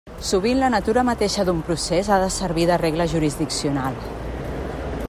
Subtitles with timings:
[0.27, 4.03] Sovint la natura mateixa d'un procés ha de servir de regla jurisdiccional.